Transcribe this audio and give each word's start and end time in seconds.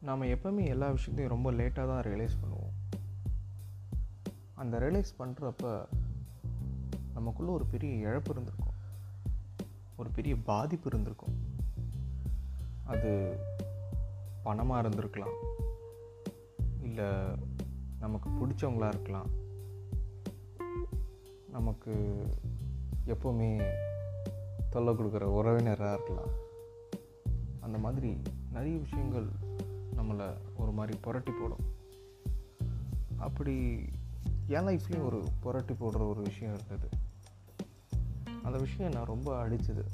நாம் 0.00 0.22
எப்போவுமே 0.22 0.66
எல்லா 0.66 0.90
விஷயத்தையும் 0.90 1.42
ரொம்ப 1.42 1.62
லேட்டாக 1.62 1.86
தான் 1.86 2.02
ரியலைஸ் 2.02 2.38
பண்ணுவோம். 2.42 2.98
அந்த 4.54 4.78
ரியலைஸ் 4.78 5.12
பண்ணுறப்ப 5.18 5.84
நமக்குள்ளே 7.14 7.52
ஒரு 7.52 7.64
பெரிய 7.64 7.94
இழப்பு 7.94 8.30
இருந்திருக்கும். 8.30 8.74
ஒரு 9.96 10.10
பெரிய 10.10 10.36
பாதிப்பு 10.36 10.88
இருந்திருக்கும். 10.88 11.34
அது 12.84 13.36
பணமாக 14.44 14.82
இருந்திருக்கலாம். 14.82 15.36
இல்லை 16.82 17.04
நமக்கு 17.98 18.30
பிடிச்சவங்களாக 18.30 18.88
இருக்கலாம். 18.88 19.30
நமக்கு 21.50 21.92
எப்போவுமே 23.06 23.72
தொல்லை 24.70 24.94
கொடுக்குற 24.94 25.22
உறவினராக 25.22 25.92
இருக்கலாம். 25.92 26.32
அந்த 27.60 27.78
மாதிரி 27.78 28.22
நிறைய 28.52 28.78
விஷயங்கள் 28.78 29.48
நம்மளை 30.10 30.36
ஒரு 30.56 30.72
மாதிரி 30.72 30.98
புரட்டி 30.98 31.32
போடும். 31.32 31.64
அப்படி 33.16 33.54
என் 34.46 34.66
லைஃப்லேயும் 34.66 35.04
ஒரு 35.04 35.28
புரட்டி 35.40 35.74
போடுற 35.74 36.00
ஒரு 36.08 36.22
விஷயம் 36.22 36.54
இருந்தது. 36.54 36.88
அந்த 38.42 38.58
விஷயம் 38.58 38.92
நான் 38.92 39.04
ரொம்ப 39.04 39.48
அடித்தது 39.48 39.84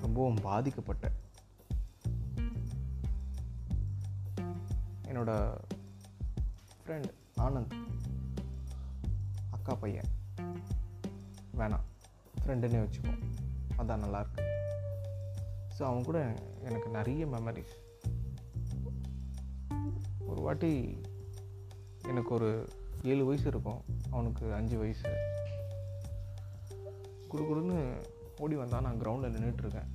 ரொம்பவும் 0.00 0.38
பாதிக்கப்பட்டேன். 0.42 1.16
என்னோட 5.08 5.32
ஃப்ரெண்ட் 6.84 7.10
ஆனந்த் 7.40 7.74
அக்கா 9.50 9.74
பையன் 9.74 10.10
வேணாம் 11.58 11.86
ஃப்ரெண்டுன்னே 12.40 12.80
வச்சுப்போம். 12.84 13.20
அதான் 13.78 14.02
நல்லாயிருக்கு 14.04 14.44
ஸோ 15.78 15.82
அவன் 15.82 16.04
கூட 16.04 16.20
எனக்கு 16.62 16.88
நிறைய 16.88 17.26
மெமரிஸ் 17.26 17.76
ஒரு 20.28 20.40
வாட்டி 20.40 21.00
எனக்கு 22.08 22.34
ஒரு 22.34 22.68
ஏழு 23.02 23.26
வயசு 23.26 23.46
இருக்கும். 23.46 23.80
அவனுக்கு 24.10 24.54
அஞ்சு 24.54 24.78
வயசு. 24.78 25.10
குடு 27.28 27.42
குடுன்னு 27.42 28.06
ஓடி 28.38 28.54
வந்தால் 28.54 28.82
நான் 28.82 29.00
கிரவுண்டில் 29.00 29.36
நின்றுட்டுருக்கேன் 29.36 29.88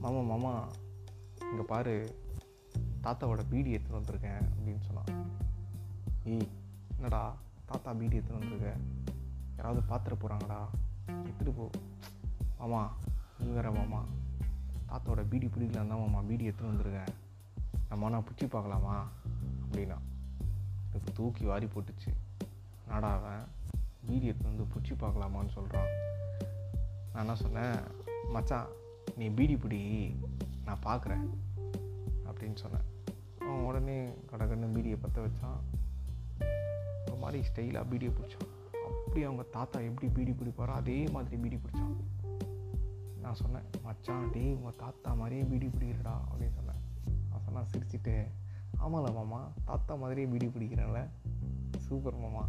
மாமா 0.00 0.20
மாமா 0.20 0.72
இங்கே 1.50 1.62
பாரு. 1.62 2.14
தாத்தாவோட 3.02 3.44
பீடி 3.50 3.76
எடுத்துகிட்டு 3.76 4.00
வந்திருக்கேன் 4.00 4.40
அப்படின்னு 4.48 4.80
சொன்னான். 4.80 5.30
ஏய் 6.24 6.48
என்னடா 6.94 7.36
தாத்தா 7.66 7.92
பீடி 7.92 8.18
எடுத்துகிட்டு 8.18 8.38
வந்திருக்க? 8.38 8.76
யாராவது 9.56 9.86
பாத்திர 9.86 10.14
போகிறாங்கடா 10.14 10.60
எடுத்துகிட்டு 11.06 11.54
போ. 11.56 11.70
மாமா 12.58 12.96
நீ 13.38 13.50
வேற 13.50 13.70
மாமா. 13.70 14.04
தாத்தாவோட 14.88 15.24
பீடி 15.28 15.46
பிடிக்கலாம் 15.46 15.86
தான் 15.86 15.98
மாமா 15.98 16.20
பீடி 16.20 16.48
எடுத்துகிட்டு 16.48 16.72
வந்திருக்கேன். 16.74 17.12
நம்ம 17.88 18.08
நான் 18.08 18.24
பிடிச்சி 18.24 18.48
பார்க்கலாமா 18.48 19.08
அப்படின்னா 19.62 19.98
எனக்கு 20.90 21.12
தூக்கி 21.14 21.44
வாரி 21.44 21.66
போட்டுச்சு. 21.66 22.12
நாடாவன் 22.88 23.16
அவன்? 23.16 23.56
வந்து 24.42 24.62
பிடிச்சி 24.62 24.92
பார்க்கலாமான்னு 24.98 25.48
சொல்கிறான் 25.48 25.86
நான் 27.12 27.26
என்ன 27.26 27.34
சொன்னேன்? 27.34 27.80
மச்சான் 28.32 28.66
நீ 29.16 29.28
பீடி 29.28 29.56
பிடி 29.56 30.14
நான் 30.64 30.82
பார்க்குறேன் 30.84 31.26
அப்படின்னு 32.26 32.54
சொன்னேன். 32.54 32.84
அவன் 33.40 33.64
உடனே 33.64 34.08
கடகன்னு 34.08 34.76
பீடியை 34.76 34.98
பற்ற 35.00 35.26
வச்சான். 35.26 35.60
ஒரு 37.06 37.16
மாதிரி 37.16 37.46
ஸ்டைலாக 37.48 37.84
பீடியை 37.90 38.12
பிடிச்சான். 38.12 38.50
அப்படி 39.04 39.22
அவங்க 39.22 39.42
தாத்தா 39.42 39.80
எப்படி 39.80 40.12
பீடி 40.12 40.30
பிடிப்பாரோ 40.30 40.66
அதே 40.66 41.08
மாதிரி 41.08 41.36
பீடி 41.36 41.56
பிடிச்சான். 41.56 41.96
நான் 43.22 43.34
சொன்னேன் 43.34 43.62
மச்சான் 43.84 44.30
டே 44.30 44.52
உங்கள் 44.52 44.76
தாத்தா 44.76 45.14
மாதிரியே 45.14 45.42
பீடி 45.42 45.66
பிடிக்கிறடா 45.66 46.14
அப்படின்னு 46.32 46.54
சொன்னேன். 46.54 46.77
அதெல்லாம் 47.48 47.70
சிரிச்சுட்டு 47.72 47.98
சிரிச்சிட்டு 47.98 48.14
ஆமாம்ல 48.84 49.10
மாமா 49.12 49.38
தாத்தா 49.64 49.94
மாதிரியே 49.94 50.26
பீடி 50.32 50.46
பிடிக்கிறேன்ல. 50.46 51.00
சூப்பர் 51.84 52.16
மாமா 52.22 52.42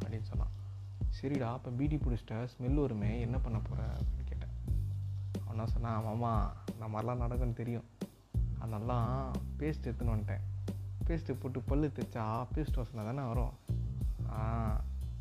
அப்படின்னு 0.00 0.26
சொன்னான். 0.30 0.52
சரிடா 1.16 1.48
அப்போ 1.56 1.70
பீடி 1.70 1.96
பிடிச்சிட்ட 1.96 2.36
ஸ்மெல் 2.52 2.80
வருமே 2.84 3.20
என்ன 3.20 3.38
பண்ண 3.38 3.58
போகிற 3.58 3.86
அப்படின்னு 3.98 4.24
கேட்டேன். 4.30 4.54
அவனா 5.46 5.66
சொன்னான் 5.66 6.04
மாமா 6.04 6.32
இந்த 6.72 6.86
மாதிரிலாம் 6.92 7.22
நடக்கும்னு 7.24 7.60
தெரியும். 7.60 7.86
அதெல்லாம் 8.58 9.32
பேஸ்ட் 9.60 9.86
எடுத்துன்னு 9.88 10.14
வந்துட்டேன். 10.14 10.44
பேஸ்ட்டு 11.06 11.38
போட்டு 11.42 11.60
பல்லு 11.60 11.92
தைச்சா 11.98 12.24
பேஸ்ட் 12.54 12.78
வாசனை 12.80 13.04
தானே 13.04 13.28
வரும். 13.28 13.54
ஆ 14.28 14.40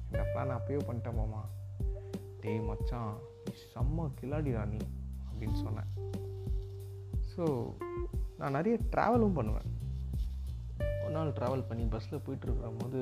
இந்த 0.06 0.24
பிளான் 0.34 0.58
அப்பயே 0.58 0.82
பண்ணிட்டேன் 0.90 1.20
மாமா. 1.22 1.44
டேய் 2.42 2.60
மச்சான் 2.60 3.14
செம்ம 3.74 4.10
கிளாடிடா 4.22 4.66
நீ 4.66 4.82
அப்படின்னு 5.30 5.60
சொன்னேன். 5.66 5.92
ஸோ 7.32 7.46
நான் 8.42 8.56
நிறைய 8.58 8.76
ட்ராவலும் 8.94 9.36
பண்ணுவேன். 9.38 9.68
ஒரு 11.04 11.12
நாள் 11.12 11.34
ட்ராவல் 11.38 11.68
பண்ணி 11.68 11.84
பஸ்ஸில் 11.84 12.24
போயிட்டுருக்கிற 12.26 12.70
போது 12.78 13.00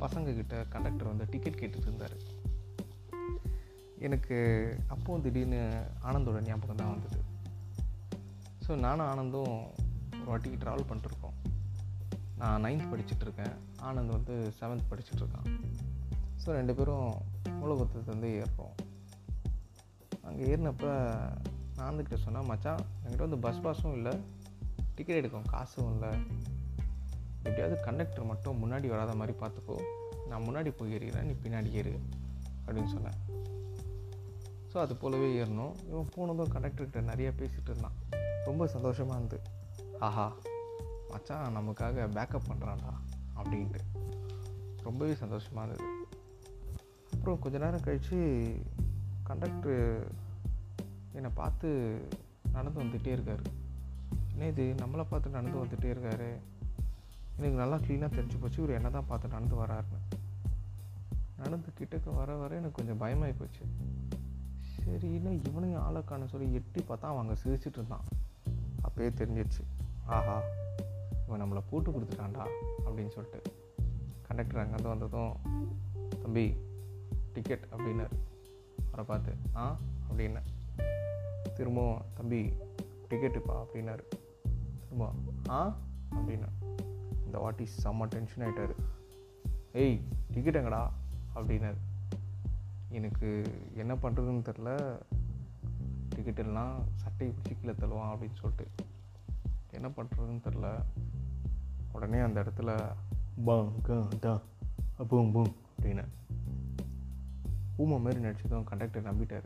பசங்கக்கிட்ட 0.00 0.68
கண்டக்டர் 0.68 1.10
வந்து 1.10 1.26
டிக்கெட் 1.30 1.60
கேட்டுட்டு 1.60 1.88
இருந்தார் 1.88 2.16
எனக்கு 3.98 4.36
அப்போது 4.86 5.22
திடீர்னு 5.22 5.60
ஆனந்தோட 6.02 6.40
ஞாபகம் 6.46 6.80
தான் 6.80 6.92
வந்தது. 6.94 7.20
ஸோ 8.66 8.78
நானும் 8.78 9.06
ஆனந்தும் 9.06 9.54
ஒரு 10.20 10.28
வாட்டிக்கு 10.30 10.62
ட்ராவல் 10.62 10.88
பண்ணிட்டுருக்கோம். 10.88 11.36
நான் 12.36 12.64
நைன்த் 12.64 12.90
படிச்சுட்ருக்கேன். 12.92 13.54
ஆனந்த் 13.82 14.16
வந்து 14.18 14.36
செவன்த் 14.60 14.88
படிச்சுட்ருக்கான். 14.90 15.48
ஸோ 16.42 16.48
ரெண்டு 16.58 16.74
பேரும் 16.74 17.12
மூலபுரத்துக்கு 17.60 18.32
ஏறுறோம். 18.42 18.74
அங்கே 20.22 20.56
ஏறினப்போ 20.56 20.92
நான் 21.76 21.88
வந்துக்கிட்ட 21.88 22.14
சொன்னேன் 22.14 22.46
மச்சான் 22.46 22.82
என்கிட்ட 23.04 23.24
வந்து 23.28 23.38
பஸ் 23.38 23.62
பாஸும் 23.64 23.92
இல்லை 23.92 24.12
டிக்கெட் 24.94 25.16
எடுக்கும் 25.16 25.46
காசும் 25.46 25.90
இல்லை. 25.92 26.10
எப்படியாவது 27.42 27.80
கண்டக்டர் 27.80 28.24
மட்டும் 28.24 28.60
முன்னாடி 28.62 28.86
வராத 28.86 29.14
மாதிரி 29.14 29.38
பார்த்துக்கோ. 29.38 29.76
நான் 30.28 30.42
முன்னாடி 30.42 30.70
போய் 30.76 30.94
ஏறிக்கிறேன் 30.96 31.28
நீ 31.30 31.34
பின்னாடி 31.44 31.70
ஏறு 31.70 32.00
அப்படின்னு 32.66 32.86
சொன்னேன். 32.86 33.18
ஸோ 34.72 34.78
அது 34.78 34.96
போலவே 34.96 35.42
ஏறணும். 35.42 35.74
இவன் 35.90 36.08
போனதும் 36.14 36.52
கண்டக்டர்கிட்ட 36.54 37.02
நிறையா 37.12 37.30
பேசிகிட்டு 37.40 37.70
இருந்தான். 37.72 37.98
ரொம்ப 38.44 38.66
சந்தோஷமாக 38.66 39.18
இருந்து. 39.18 39.40
ஆஹா 39.98 40.32
மச்சான் 41.10 41.56
நமக்காக 41.56 42.06
பேக்கப் 42.16 42.48
பண்ணுறான்டா 42.50 42.94
அப்படின்ட்டு. 43.36 43.82
ரொம்பவே 44.82 45.14
சந்தோஷமாக 45.14 45.66
இருந்தது. 45.66 45.94
அப்புறம் 47.12 47.38
கொஞ்ச 47.38 47.58
நேரம் 47.58 47.80
கழித்து 47.80 48.18
கண்டக்டர் 49.22 49.82
என்னை 51.16 51.30
பார்த்து 51.34 52.00
நடந்து 52.52 52.82
வந்துகிட்டே 52.82 53.06
இருக்கார். 53.06 53.40
என்ன 54.30 54.46
இது? 54.46 54.74
நம்மளை 54.76 55.06
பார்த்து 55.08 55.30
நடந்து 55.30 55.64
வந்துகிட்டே 55.64 55.96
இருக்காரு. 55.96 56.36
எனக்கு 57.36 57.56
நல்லா 57.56 57.76
க்ளீனாக 57.76 58.10
தெரிஞ்சு 58.12 58.40
போச்சு. 58.40 58.62
இவர் 58.62 58.74
என்ன 58.74 58.90
தான் 58.90 59.06
பார்த்து 59.06 59.28
நடந்து 59.28 59.56
வராருன்னு. 59.56 60.18
நடந்து 61.36 61.68
கிட்டக்க 61.78 62.14
வர 62.14 62.34
வர 62.34 62.54
எனக்கு 62.54 62.72
கொஞ்சம் 62.72 62.98
பயமாகி 62.98 63.32
போச்சு. 63.32 63.64
சரின்னு 64.80 65.46
இவனையும் 65.48 65.82
ஆளக்கான 65.82 66.24
சொல்லி 66.24 66.52
எட்டி 66.52 66.80
பார்த்தா 66.80 67.00
அவன் 67.00 67.36
சிரிச்சிட்டு 67.44 67.72
இருந்தான். 67.72 68.04
அப்பயே 68.82 69.10
தெரிஞ்சிச்சு 69.10 69.64
ஆஹா 70.06 70.42
இவன் 71.26 71.42
நம்மளை 71.42 71.62
போட்டு 71.70 71.90
கொடுத்துட்டான்டா 71.90 72.48
அப்படின்னு 72.86 73.08
சொல்லிட்டு. 73.08 73.42
கண்டக்டர் 74.26 74.68
அங்கேருந்து 74.68 74.88
வந்ததும் 74.88 75.32
தம்பி 76.22 76.56
டிக்கெட் 77.32 77.64
அப்படின்னாரு. 77.70 78.10
அவரை 78.86 79.04
பார்த்து 79.06 79.34
ஆ? 79.56 79.76
அப்படின்னு. 80.12 80.42
திரும்பவும் 81.56 82.02
தம்பி 82.14 82.52
டிக்கெட்டுப்பா 83.10 83.64
அப்படின்னாரு. 83.64 84.04
திரும்ப 84.80 85.10
ஆ? 85.48 85.76
அப்படின்னு 86.12 86.48
இந்த 87.24 87.38
வாட்டி 87.38 87.68
செம்ம 87.82 88.04
டென்ஷன் 88.04 88.48
ஆகிட்டார் 88.48 88.74
ஏய் 89.72 90.00
டிக்கெட் 90.30 90.56
எங்கடா? 90.56 90.90
அப்படின்னாரு. 91.34 91.76
எனக்கு 92.88 93.44
என்ன 93.74 93.94
பண்ணுறதுன்னு 93.94 94.52
தெரில 94.52 95.00
டிக்கெட் 96.08 96.38
எல்லாம் 96.38 96.84
சட்டையை 96.94 97.36
பிடிச்சி 97.36 97.56
கீழே 97.60 97.74
தள்ளுவான் 97.74 98.16
அப்படின்னு 98.16 98.34
சொல்லிட்டு. 98.34 98.68
என்ன 99.70 99.88
பண்ணுறதுன்னு 99.88 100.40
தெரில 100.44 100.82
உடனே 101.92 102.18
அந்த 102.18 102.40
இடத்துல 102.40 102.94
பாங் 103.46 103.72
டா 104.20 104.40
பூம் 105.08 105.32
பூம் 105.32 105.56
அப்படின்னு 105.80 106.04
ஊமை 107.76 107.98
மாதிரி 107.98 108.24
நடிச்சதும் 108.24 108.64
கண்டக்டர் 108.64 109.02
நம்பிட்டார். 109.02 109.44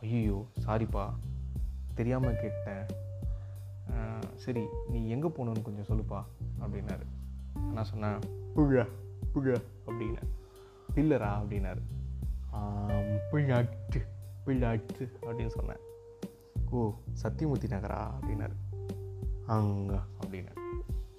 ஐயோ 0.00 0.46
சாரிப்பா. 0.66 1.10
தெரியாமல் 1.94 2.40
கேட்டேன். 2.40 3.08
சரி 4.36 4.64
நீ 4.88 5.08
எங்கே 5.08 5.28
போகணுன்னு 5.28 5.62
கொஞ்சம் 5.62 5.88
சொல்லுப்பா 5.88 6.24
அப்படின்னாரு. 6.60 7.06
நான் 7.72 7.84
சொன்னேன் 7.84 8.18
புழ 8.54 8.86
புழ. 9.32 9.60
அப்படின்னு 9.86 10.22
பில்லரா 10.94 11.42
அப்படின்னாரு. 11.42 11.80
"ஆம், 12.50 12.90
பிள்ளாட்டு 13.32 14.06
பிள்ளாட்டு 14.46 15.12
அப்படின்னு 15.22 15.46
சொன்னேன். 15.46 15.76
ஓ 16.70 16.92
சத்தியமூர்த்தி 17.22 17.66
நகரா 17.66 18.10
அப்படின்னாரு. 18.22 18.86
அங்க 19.46 20.00
அப்படின்னு 20.26 20.54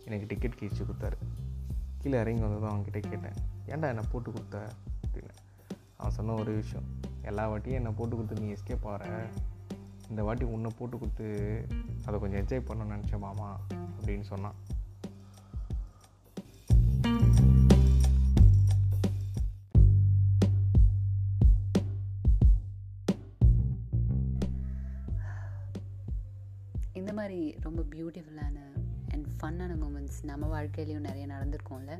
எனக்கு 0.05 0.25
டிக்கெட் 0.27 0.57
கிழிச்சு 0.59 0.83
கொடுத்தாரு. 0.83 1.17
கீழே 1.97 2.19
இறங்கி 2.19 2.41
வந்ததும் 2.41 2.79
அவன்கிட்ட 2.79 2.91
கேட்டேன். 2.91 3.33
ஏன்டா 3.65 3.87
என்னை 3.87 4.03
போட்டு 4.11 4.31
கொடுத்த 4.31 4.67
அப்படின்னு 5.07 5.29
அவன் 5.97 6.11
சொன்ன 6.11 6.33
ஒரு 6.33 6.53
விஷயம். 6.53 7.00
எல்லா 7.31 7.43
வாட்டியும் 7.51 7.79
என்னை 7.79 7.91
போட்டு 7.97 8.15
கொடுத்து 8.15 8.41
நீ 8.43 8.47
எஸ்கேப் 8.53 8.85
ஆகிற 8.91 9.09
இந்த 10.09 10.21
வாட்டி 10.27 10.45
உன்னை 10.55 10.69
போட்டு 10.77 10.95
கொடுத்து 10.97 11.27
அதை 12.05 12.15
கொஞ்சம் 12.19 12.41
என்ஜாய் 12.41 12.67
பண்ணணும்னு 12.67 12.95
நினச்சேன் 12.95 13.25
மாமா 13.25 13.49
அப்படின்னு 13.97 14.25
சொன்னான். 14.31 14.57
இந்த 26.99 27.13
மாதிரி 27.13 27.39
ரொம்ப 27.59 27.81
பியூட்டிஃபுல்லான 27.93 28.57
அண்ட் 29.13 29.27
ஃபன்னான 29.39 29.73
மூமெண்ட்ஸ் 29.83 30.21
நம்ம 30.23 30.49
வாழ்க்கையிலையும் 30.55 31.07
நிறைய 31.09 31.27
நடந்திருக்கோம்ல. 31.27 31.93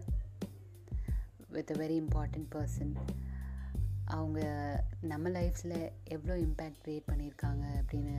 With 1.56 1.72
a 1.72 1.80
very 1.84 1.98
important 2.04 2.50
person 2.56 2.94
அவங்க 4.12 4.40
நம்ம 5.02 5.30
லைஃப்பில் 5.30 5.92
எவ்வளோ 6.04 6.34
இம்பேக்ட் 6.38 6.82
க்ரியேட் 6.86 7.10
பண்ணியிருக்காங்க 7.12 7.64
அப்படின்னு 7.82 8.16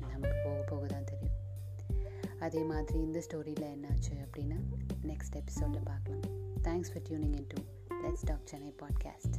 நமக்கு 0.00 0.36
போக 0.44 0.60
போக 0.70 0.86
தான் 0.86 1.08
தெரியும். 1.10 1.36
அதே 2.40 2.62
மாதிரி 2.62 2.98
இந்த 2.98 3.18
ஸ்டோரியில் 3.18 3.66
என்னாச்சு 3.74 4.14
அப்படின்னா 4.24 4.58
நெக்ஸ்ட் 5.06 5.38
எபிசோடில் 5.42 5.82
பார்க்கலாம். 5.82 6.26
Thanks 6.62 6.90
for 6.92 7.04
tuning 7.08 7.36
in 7.40 7.46
to 7.48 7.60
let's 8.04 8.24
talk 8.24 8.46
Chennai 8.46 8.74
podcast 8.82 9.38